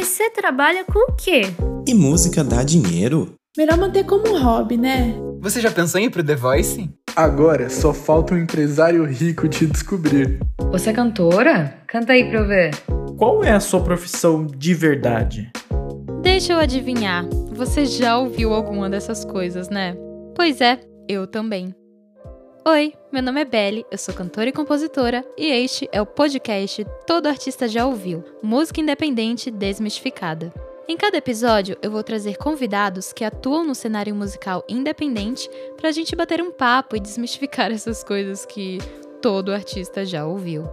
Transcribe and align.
Mas 0.00 0.08
você 0.08 0.30
trabalha 0.30 0.82
com 0.82 1.12
o 1.12 1.14
quê? 1.14 1.42
E 1.86 1.92
música 1.92 2.42
dá 2.42 2.62
dinheiro? 2.62 3.34
Melhor 3.54 3.76
manter 3.76 4.02
como 4.04 4.34
hobby, 4.34 4.78
né? 4.78 5.14
Você 5.42 5.60
já 5.60 5.70
pensou 5.70 6.00
em 6.00 6.04
ir 6.04 6.10
pro 6.10 6.24
The 6.24 6.36
Voice? 6.36 6.88
Agora 7.14 7.68
só 7.68 7.92
falta 7.92 8.32
um 8.32 8.38
empresário 8.38 9.04
rico 9.04 9.46
te 9.46 9.66
descobrir. 9.66 10.40
Você 10.70 10.88
é 10.88 10.94
cantora? 10.94 11.82
Canta 11.86 12.14
aí 12.14 12.30
pra 12.30 12.38
eu 12.40 12.48
ver. 12.48 12.70
Qual 13.18 13.44
é 13.44 13.52
a 13.52 13.60
sua 13.60 13.82
profissão 13.82 14.46
de 14.46 14.72
verdade? 14.72 15.50
Deixa 16.22 16.54
eu 16.54 16.58
adivinhar. 16.58 17.28
Você 17.52 17.84
já 17.84 18.16
ouviu 18.16 18.54
alguma 18.54 18.88
dessas 18.88 19.22
coisas, 19.22 19.68
né? 19.68 19.94
Pois 20.34 20.62
é, 20.62 20.80
eu 21.10 21.26
também. 21.26 21.74
Oi, 22.62 22.92
meu 23.10 23.22
nome 23.22 23.40
é 23.40 23.44
Belly, 23.46 23.86
eu 23.90 23.96
sou 23.96 24.12
cantora 24.12 24.50
e 24.50 24.52
compositora 24.52 25.24
e 25.34 25.46
este 25.46 25.88
é 25.90 26.02
o 26.02 26.04
podcast 26.04 26.86
Todo 27.06 27.26
Artista 27.26 27.66
Já 27.66 27.86
Ouviu 27.86 28.22
Música 28.42 28.82
Independente 28.82 29.50
Desmistificada. 29.50 30.52
Em 30.86 30.94
cada 30.94 31.16
episódio, 31.16 31.78
eu 31.80 31.90
vou 31.90 32.02
trazer 32.02 32.36
convidados 32.36 33.14
que 33.14 33.24
atuam 33.24 33.64
no 33.64 33.74
cenário 33.74 34.14
musical 34.14 34.62
independente 34.68 35.48
pra 35.78 35.90
gente 35.90 36.14
bater 36.14 36.42
um 36.42 36.52
papo 36.52 36.94
e 36.94 37.00
desmistificar 37.00 37.72
essas 37.72 38.04
coisas 38.04 38.44
que 38.44 38.76
todo 39.22 39.54
artista 39.54 40.04
já 40.04 40.26
ouviu. 40.26 40.68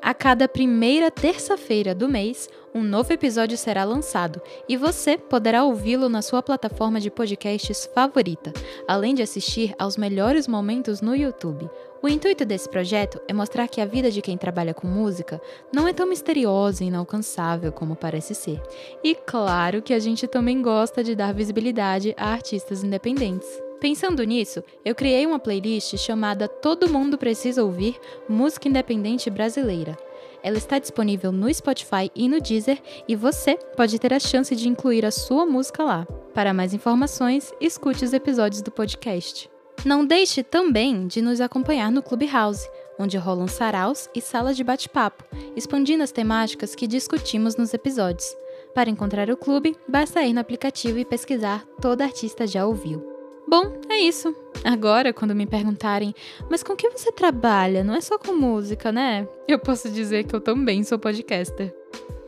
A 0.00 0.14
cada 0.14 0.48
primeira 0.48 1.10
terça-feira 1.10 1.92
do 1.94 2.08
mês, 2.08 2.48
um 2.72 2.82
novo 2.82 3.12
episódio 3.12 3.58
será 3.58 3.82
lançado 3.82 4.40
e 4.68 4.76
você 4.76 5.18
poderá 5.18 5.64
ouvi-lo 5.64 6.08
na 6.08 6.22
sua 6.22 6.40
plataforma 6.40 7.00
de 7.00 7.10
podcasts 7.10 7.90
favorita, 7.92 8.52
além 8.86 9.14
de 9.14 9.22
assistir 9.22 9.74
aos 9.76 9.96
melhores 9.96 10.46
momentos 10.46 11.00
no 11.00 11.16
YouTube. 11.16 11.68
O 12.00 12.08
intuito 12.08 12.44
desse 12.44 12.68
projeto 12.68 13.20
é 13.26 13.32
mostrar 13.32 13.66
que 13.66 13.80
a 13.80 13.86
vida 13.86 14.08
de 14.08 14.22
quem 14.22 14.38
trabalha 14.38 14.72
com 14.72 14.86
música 14.86 15.42
não 15.74 15.88
é 15.88 15.92
tão 15.92 16.06
misteriosa 16.06 16.84
e 16.84 16.86
inalcançável 16.86 17.72
como 17.72 17.96
parece 17.96 18.36
ser. 18.36 18.62
E 19.02 19.16
claro 19.16 19.82
que 19.82 19.92
a 19.92 19.98
gente 19.98 20.28
também 20.28 20.62
gosta 20.62 21.02
de 21.02 21.16
dar 21.16 21.34
visibilidade 21.34 22.14
a 22.16 22.28
artistas 22.28 22.84
independentes. 22.84 23.67
Pensando 23.80 24.24
nisso, 24.24 24.62
eu 24.84 24.92
criei 24.92 25.24
uma 25.24 25.38
playlist 25.38 25.96
chamada 25.98 26.48
Todo 26.48 26.88
Mundo 26.88 27.16
Precisa 27.16 27.62
Ouvir 27.62 27.96
Música 28.28 28.68
Independente 28.68 29.30
Brasileira. 29.30 29.96
Ela 30.42 30.58
está 30.58 30.80
disponível 30.80 31.30
no 31.30 31.52
Spotify 31.52 32.10
e 32.14 32.28
no 32.28 32.40
Deezer 32.40 32.80
e 33.06 33.14
você 33.14 33.56
pode 33.76 33.98
ter 33.98 34.12
a 34.12 34.18
chance 34.18 34.54
de 34.56 34.68
incluir 34.68 35.04
a 35.06 35.12
sua 35.12 35.46
música 35.46 35.84
lá. 35.84 36.06
Para 36.34 36.52
mais 36.52 36.74
informações, 36.74 37.52
escute 37.60 38.04
os 38.04 38.12
episódios 38.12 38.62
do 38.62 38.70
podcast. 38.70 39.48
Não 39.84 40.04
deixe 40.04 40.42
também 40.42 41.06
de 41.06 41.22
nos 41.22 41.40
acompanhar 41.40 41.92
no 41.92 42.02
Clubhouse, 42.02 42.68
onde 42.98 43.16
rolam 43.16 43.46
saraus 43.46 44.10
e 44.12 44.20
salas 44.20 44.56
de 44.56 44.64
bate-papo, 44.64 45.24
expandindo 45.54 46.02
as 46.02 46.10
temáticas 46.10 46.74
que 46.74 46.88
discutimos 46.88 47.56
nos 47.56 47.72
episódios. 47.72 48.26
Para 48.74 48.90
encontrar 48.90 49.30
o 49.30 49.36
clube, 49.36 49.76
basta 49.86 50.22
ir 50.22 50.32
no 50.32 50.40
aplicativo 50.40 50.98
e 50.98 51.04
pesquisar 51.04 51.64
Toda 51.80 52.04
Artista 52.04 52.44
Já 52.44 52.66
Ouviu. 52.66 53.17
Bom, 53.48 53.80
é 53.88 53.96
isso. 53.96 54.34
Agora, 54.62 55.10
quando 55.10 55.34
me 55.34 55.46
perguntarem, 55.46 56.14
mas 56.50 56.62
com 56.62 56.76
que 56.76 56.90
você 56.90 57.10
trabalha? 57.10 57.82
Não 57.82 57.94
é 57.94 58.00
só 58.00 58.18
com 58.18 58.32
música, 58.32 58.92
né? 58.92 59.26
Eu 59.48 59.58
posso 59.58 59.88
dizer 59.88 60.24
que 60.24 60.36
eu 60.36 60.40
também 60.40 60.84
sou 60.84 60.98
podcaster. 60.98 61.74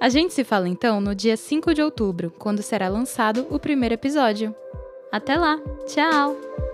A 0.00 0.08
gente 0.08 0.32
se 0.32 0.44
fala 0.44 0.66
então 0.66 0.98
no 0.98 1.14
dia 1.14 1.36
5 1.36 1.74
de 1.74 1.82
outubro, 1.82 2.32
quando 2.38 2.62
será 2.62 2.88
lançado 2.88 3.46
o 3.50 3.58
primeiro 3.58 3.94
episódio. 3.94 4.54
Até 5.12 5.36
lá! 5.36 5.60
Tchau! 5.86 6.69